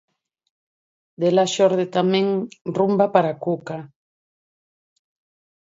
Dela 1.21 1.45
xorde 1.55 1.85
tamén 1.97 2.25
"Rumba 2.77 3.05
para 3.15 3.37
Cuca". 3.45 3.77